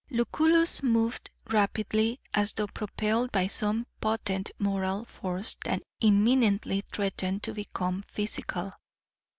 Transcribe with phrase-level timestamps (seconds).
[0.09, 7.53] Lucullus moved rapidly, as though propelled by some potent moral force that imminently threatened to
[7.53, 8.73] become physical.